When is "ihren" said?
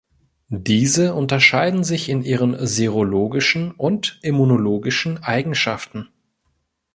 2.23-2.65